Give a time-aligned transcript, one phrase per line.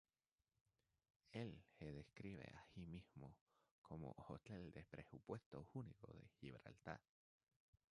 [1.31, 3.37] Él se describe a sí mismo
[3.83, 6.99] como "hotel de presupuesto único de Gibraltar".